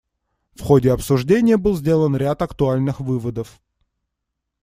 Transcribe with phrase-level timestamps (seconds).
[0.55, 3.61] В ходе обсуждения был сделан ряд актуальных выводов.